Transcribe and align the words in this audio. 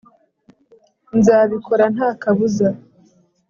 nzabikora 1.17 1.85
nta 1.95 2.09
kabuza 2.21 2.67